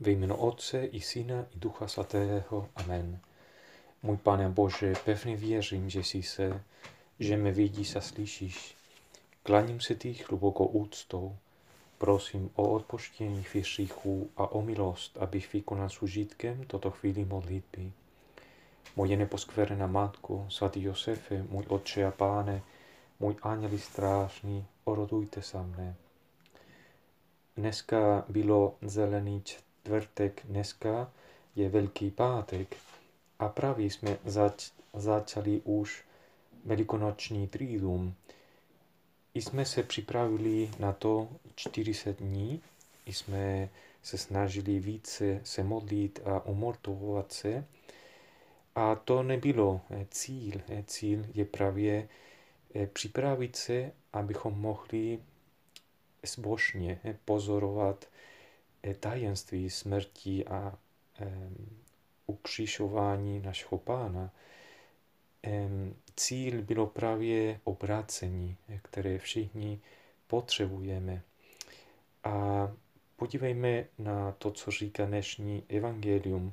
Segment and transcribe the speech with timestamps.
[0.00, 2.68] Ve jménu Otce i Syna i Ducha Svatého.
[2.76, 3.20] Amen.
[4.02, 6.62] Můj Pane Bože, pevně věřím, že jsi se,
[7.20, 8.76] že mě vidíš a slyšíš.
[9.42, 11.36] Klaním se ti hlubokou úctou.
[11.98, 13.92] Prosím o odpuštění svých
[14.36, 17.92] a o milost, abych vykonal s užitkem toto chvíli modlitby.
[18.96, 22.62] Moje neposkverená Matko, svatý Josefe, můj Otče a Páne,
[23.20, 25.94] můj anděli strážný, orodujte sa mne.
[27.56, 29.40] Dneska bylo zelený
[29.86, 31.12] čtvrtek, dneska
[31.56, 32.76] je Velký pátek
[33.38, 36.04] a právě jsme zač, začali už
[36.64, 38.14] velikonoční trídum.
[39.34, 42.62] I jsme se připravili na to 40 dní,
[43.06, 43.68] i jsme
[44.02, 47.64] se snažili více se modlit a umortovat se.
[48.74, 50.60] A to nebylo eh, cíl.
[50.68, 52.08] Eh, cíl je právě
[52.74, 55.18] eh, připravit se, abychom mohli
[56.26, 58.08] zbožně pozorovat
[59.00, 60.78] tajemství smrti a
[62.26, 64.30] ukřižování našeho pána.
[66.16, 69.80] Cíl bylo právě obrácení, které všichni
[70.26, 71.22] potřebujeme.
[72.24, 72.68] A
[73.16, 76.52] podívejme na to, co říká dnešní evangelium.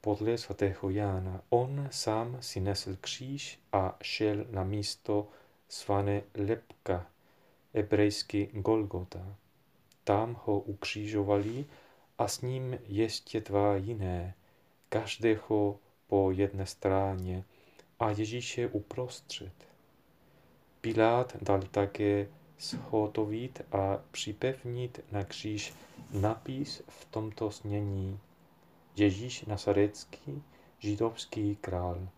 [0.00, 5.28] Podle svatého Jána, on sám si nesl kříž a šel na místo
[5.68, 7.06] svané lepka,
[7.74, 9.36] hebrejsky Golgota.
[10.04, 11.64] Tam ho ukřižovali
[12.18, 14.34] a s ním ještě dva jiné,
[14.88, 17.44] každého po jedné straně
[18.00, 19.52] a Ježíše uprostřed.
[20.80, 22.28] Pilát dal také
[22.60, 25.74] shotovit a připevnit na kříž
[26.12, 28.18] napis v tomto snění
[28.96, 30.42] Ježíš Nasarecký,
[30.78, 32.08] židovský král.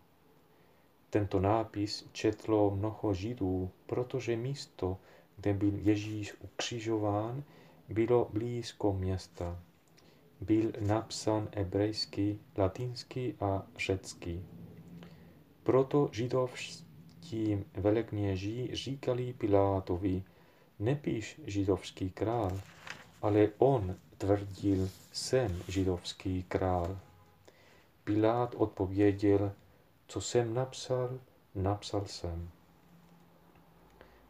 [1.09, 4.97] Tento nápis četlo mnoho židů, protože místo,
[5.37, 7.43] kde byl Ježíš ukřižován,
[7.89, 9.59] bylo blízko města.
[10.41, 14.43] Byl napsán hebrejsky, latinsky a řecky.
[15.63, 20.23] Proto židovští velekněží říkali Pilátovi,
[20.79, 22.59] nepíš židovský král,
[23.21, 26.97] ale on tvrdil, jsem židovský král.
[28.03, 29.51] Pilát odpověděl,
[30.07, 31.19] co jsem napsal,
[31.55, 32.49] napsal jsem.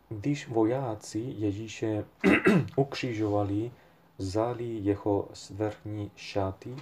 [0.10, 2.06] Když vojáci Ježíše
[2.76, 3.72] ukřižovali,
[4.18, 6.76] vzali jeho svrchní šaty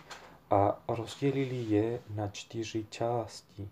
[0.49, 3.69] a rozdělili je na čtyři části.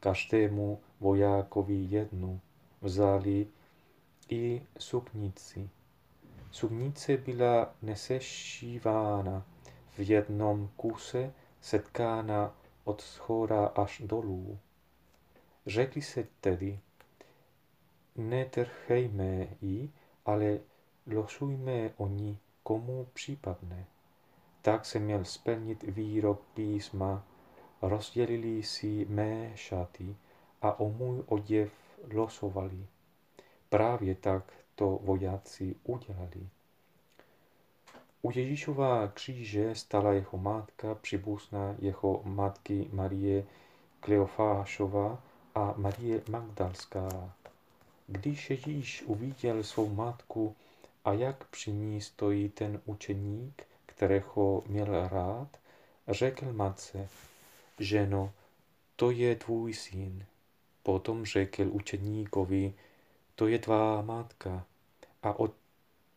[0.00, 2.40] Každému vojákovi jednu
[2.80, 3.46] vzali
[4.28, 5.70] i suknici.
[6.50, 9.46] Suknice byla nesešívána
[9.90, 14.58] v jednom kuse, setkána od schora až dolů.
[15.66, 16.80] Řekli se tedy,
[18.16, 19.90] netrchejme ji,
[20.26, 20.58] ale
[21.06, 23.86] losujme o ní, komu případne.
[24.62, 27.24] Tak se měl splnit výrok písma,
[27.82, 30.16] rozdělili si mé šaty
[30.62, 31.72] a o můj oděv
[32.14, 32.86] losovali.
[33.68, 36.48] Právě tak to vojáci udělali.
[38.22, 43.44] U Ježíšova kříže stala jeho matka, příbuzná jeho matky Marie
[44.00, 45.22] Kleofášova
[45.54, 47.34] a Marie Magdalská.
[48.06, 50.56] Když Ježíš uviděl svou matku
[51.04, 55.48] a jak při ní stojí ten učeník, kterého měl rád,
[56.08, 57.08] řekl matce,
[57.78, 58.32] ženo,
[58.96, 60.26] to je tvůj syn.
[60.82, 62.74] Potom řekl učeníkovi,
[63.34, 64.66] to je tvá matka.
[65.22, 65.54] A od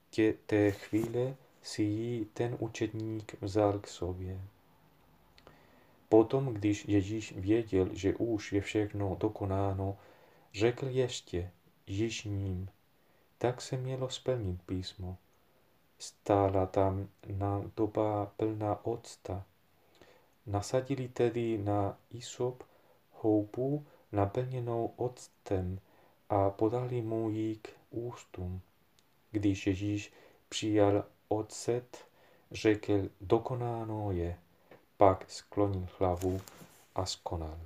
[0.09, 4.41] tě, té chvíle si ji ten učedník vzal k sobě.
[6.09, 9.97] Potom, když Ježíš věděl, že už je všechno dokonáno,
[10.53, 11.51] řekl ještě,
[11.87, 12.69] již ním.
[13.37, 15.17] Tak se mělo splnit písmo.
[15.99, 17.07] Stála tam
[17.77, 19.43] doba plná octa.
[20.45, 22.63] Nasadili tedy na Isop
[23.11, 25.79] houbu naplněnou octem
[26.29, 28.61] a podali mu ji k ústům.
[29.31, 30.13] Když Ježíš
[30.49, 32.05] přijal ocet,
[32.51, 34.37] řekl, dokonáno je,
[34.97, 36.41] pak sklonil hlavu
[36.95, 37.57] a skonal.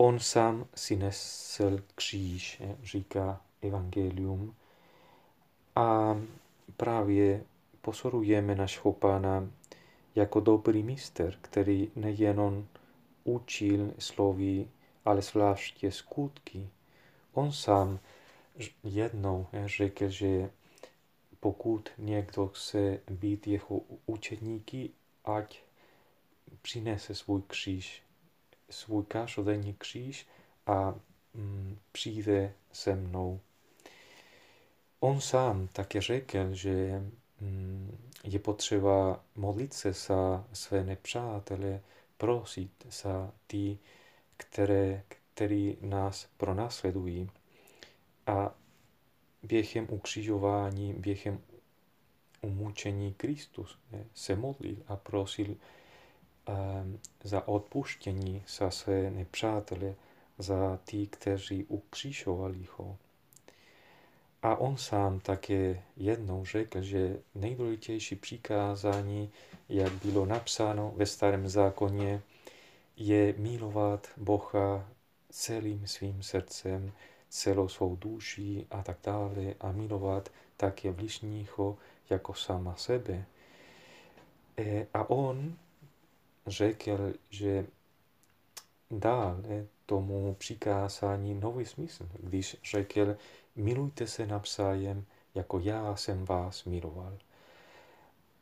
[0.00, 4.54] On sám si nesl kříž, říká evangelium.
[5.76, 6.16] A
[6.76, 7.44] právě
[7.80, 9.50] pozorujeme našeho pána
[10.14, 12.66] jako dobrý mistr, který nejenom
[13.24, 14.68] učil slovy,
[15.04, 16.68] ale zvláště skutky.
[17.32, 17.98] On sám
[18.84, 20.50] jednou řekl, že
[21.40, 24.90] pokud někdo chce být jeho učeníky,
[25.24, 25.62] ať
[26.62, 28.02] přinese svůj kříž
[28.70, 30.26] svůj každodenní kříž
[30.66, 30.94] a
[31.34, 33.40] mm, přijde se mnou.
[35.00, 37.02] on sám také řekl, že
[37.40, 41.80] mm, je potřeba modlit se za své nepřátele,
[42.16, 43.78] prosit za ty,
[44.36, 47.30] které, který nás pronásledují.
[48.26, 48.54] A
[49.42, 51.40] během ukřižování, během
[52.40, 53.78] umučení Kristus
[54.14, 55.56] se modlil a prosil
[57.24, 59.94] za odpuštění za své nepřátele,
[60.38, 62.96] za ty, kteří ukřižovali ho.
[64.42, 69.30] A on sám také jednou řekl, že nejdůležitější přikázání,
[69.68, 72.22] jak bylo napsáno ve starém zákoně,
[72.96, 74.88] je milovat Boha
[75.30, 76.92] celým svým srdcem,
[77.28, 81.76] celou svou duší a tak dále a milovat také bližního
[82.10, 83.24] jako sama sebe.
[84.58, 85.56] E, a on
[86.48, 87.66] řekl, že
[88.90, 89.42] dal
[89.86, 93.16] tomu přikázání nový smysl, když řekl,
[93.56, 95.04] milujte se navzájem,
[95.34, 97.18] jako já jsem vás miloval.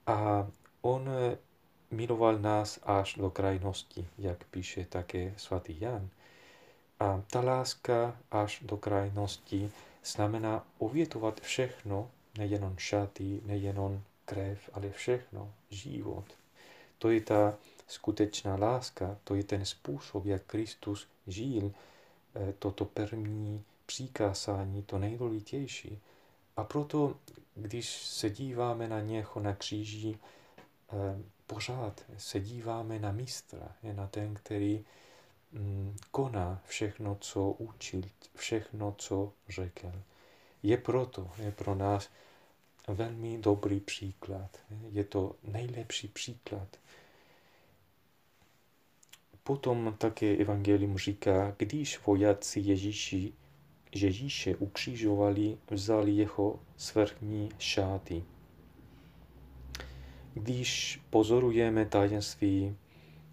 [0.07, 0.49] A
[0.81, 1.11] on
[1.91, 6.09] miloval nás až do krajnosti, jak píše také svatý Jan.
[7.01, 9.71] A ta láska až do krajnosti
[10.05, 16.25] znamená ovětovat všechno, nejenom šaty, nejenom krev, ale všechno, život.
[16.99, 17.55] To je ta
[17.87, 21.73] skutečná láska, to je ten způsob, jak Kristus žil,
[22.35, 25.99] eh, toto první přikázání, to nejdůležitější.
[26.57, 27.17] A proto,
[27.55, 30.19] když se díváme na něho na kříži,
[30.93, 34.85] eh, pořád se díváme na mistra, na ten, který
[35.53, 38.03] mm, koná všechno, co učil,
[38.35, 39.93] všechno, co řekl.
[40.63, 42.09] Je proto, je pro nás
[42.89, 44.51] velmi dobrý příklad.
[44.91, 46.69] Je to nejlepší příklad.
[49.47, 53.33] Potom také evangelium říká, když vojáci Ježíši
[53.95, 58.25] Ježíše ukřižovali, vzali jeho svrchní šáty.
[60.35, 62.77] Když pozorujeme tajemství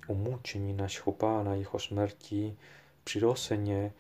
[0.08, 2.56] umučení našeho pána, jeho smrti,
[3.04, 3.94] přirozeně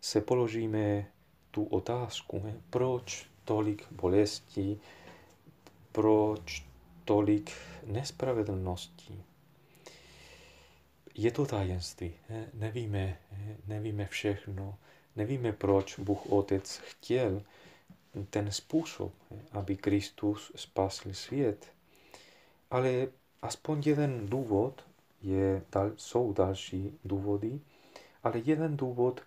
[0.00, 1.06] se položíme
[1.50, 4.78] tu otázku, proč tolik bolesti,
[5.92, 6.66] proč
[7.04, 7.50] tolik
[7.86, 9.22] nespravedlností.
[11.14, 12.12] Je to tajemství,
[12.54, 13.18] nevíme,
[13.66, 14.78] nevíme všechno,
[15.16, 17.42] Nevíme, proč Bůh Otec chtěl
[18.30, 19.12] ten způsob,
[19.52, 21.66] aby Kristus spasl svět.
[22.70, 23.08] Ale
[23.42, 24.84] aspoň jeden důvod,
[25.22, 25.62] je,
[25.96, 27.60] jsou další důvody,
[28.22, 29.20] ale jeden důvod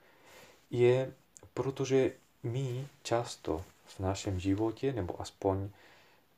[0.71, 1.13] je,
[1.53, 2.12] protože
[2.44, 5.69] my často v našem životě, nebo aspoň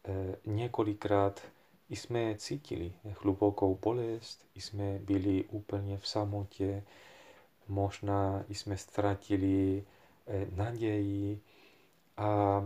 [0.05, 1.41] eh, několikrát
[1.89, 6.83] jsme cítili hlubokou bolest, jsme byli úplně v samotě,
[7.67, 9.83] možná jsme ztratili
[10.27, 11.41] eh, naději.
[12.17, 12.65] A,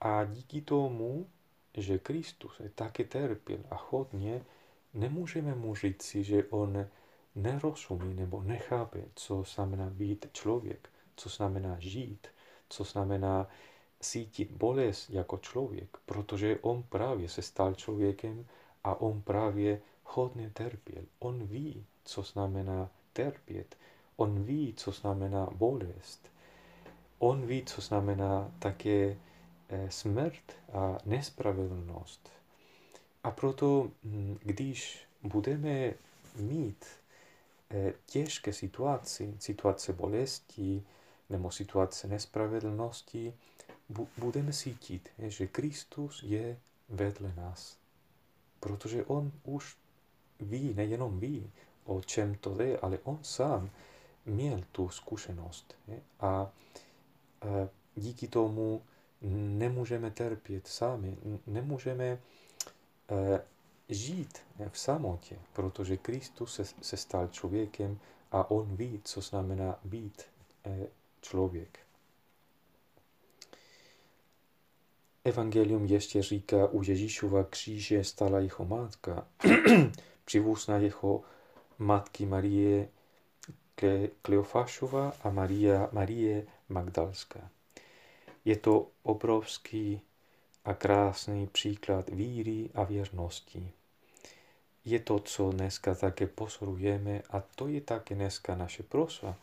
[0.00, 1.26] a díky tomu,
[1.74, 4.44] že Kristus také trpěl a hodně,
[4.94, 6.86] nemůžeme mu říci, že on
[7.34, 12.26] nerozumí nebo nechápe, co znamená být člověk, co znamená žít,
[12.68, 13.48] co znamená
[14.04, 18.46] cítit bolest jako člověk, protože on právě se stal člověkem
[18.84, 21.04] a on právě hodně trpěl.
[21.18, 23.76] On ví, co znamená trpět.
[24.16, 26.28] On ví, co znamená bolest.
[27.18, 29.16] On ví, co znamená také
[29.68, 32.30] eh, smrt a nespravedlnost.
[33.24, 35.94] A proto, hm, když budeme
[36.36, 36.84] mít
[37.70, 40.82] eh, těžké situace, situace bolesti
[41.30, 43.34] nebo situace nespravedlnosti,
[44.18, 47.76] budeme cítit, že Kristus je vedle nás.
[48.60, 49.76] Protože on už
[50.40, 51.50] ví, nejenom ví,
[51.84, 53.70] o čem to je, ale on sám
[54.26, 55.76] měl tu zkušenost.
[56.20, 56.52] A
[57.42, 58.82] e, díky tomu
[59.58, 62.18] nemůžeme trpět sami, nemůžeme e,
[63.88, 64.38] žít
[64.68, 67.98] v samotě, protože Kristus se, se stal člověkem
[68.32, 70.22] a on ví, co znamená být
[70.64, 70.86] e,
[71.20, 71.83] člověk.
[75.24, 79.26] Evangelium ještě říká, u Ježíšova kříže stala jeho matka,
[80.24, 81.22] přivůzna jeho
[81.78, 82.88] matky Marie
[84.22, 87.50] Kleofášova a Maria, Marie Magdalská.
[88.44, 90.00] Je to obrovský
[90.64, 93.70] a krásný příklad víry a věrnosti.
[94.84, 99.36] Je to, co dneska také pozorujeme a to je také dneska naše prosa.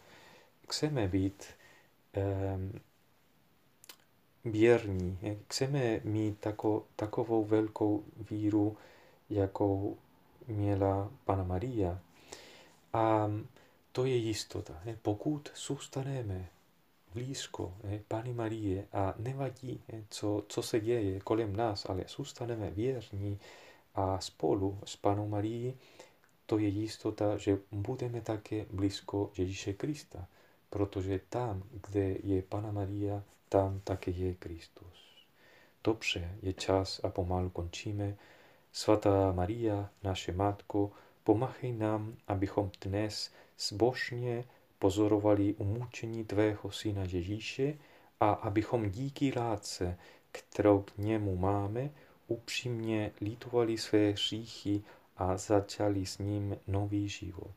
[0.69, 1.45] Chceme být
[4.45, 5.17] věrní,
[5.47, 8.77] chceme mít tako, takovou velkou víru,
[9.29, 9.97] jakou
[10.47, 11.99] měla Pana Maria.
[12.93, 13.31] A
[13.91, 14.81] to je jistota.
[15.01, 16.49] Pokud zůstaneme
[17.13, 17.73] blízko
[18.07, 23.39] Pany Marie a nevadí, co, co se děje kolem nás, ale zůstaneme věrní
[23.95, 25.73] a spolu s Panou Marií,
[26.45, 30.27] to je jistota, že budeme také blízko Ježíše Krista,
[30.69, 35.25] protože tam, kde je Pana Maria, tam také je Kristus.
[35.83, 38.15] Dobře, je čas a pomalu končíme.
[38.71, 40.91] Svatá Maria, naše Matko,
[41.23, 44.43] pomáhej nám, abychom dnes zbožně
[44.79, 47.77] pozorovali umučení Tvého Syna Ježíše
[48.19, 49.97] a abychom díky lásce,
[50.31, 51.89] kterou k němu máme,
[52.27, 54.83] upřímně litovali své hříchy
[55.17, 57.55] a začali s ním nový život.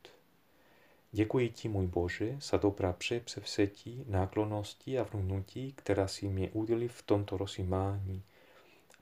[1.16, 7.02] Děkuji ti, můj Bože, za dobrá přepsevzetí, náklonosti a vnutí, která si mě udělil v
[7.02, 8.22] tomto rozjímání.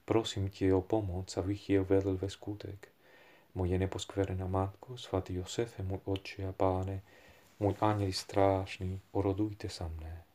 [0.05, 2.87] Prosím tě o pomoc, abych je vedl ve skutek.
[3.55, 7.01] Moje neposkverená Matko, svatý Josefe, můj Otče a Páne,
[7.59, 10.32] můj aniel strážný, orodujte sa mne.